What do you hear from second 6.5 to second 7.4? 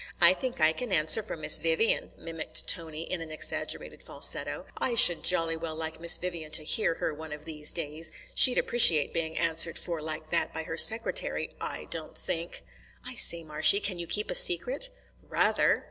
to hear her one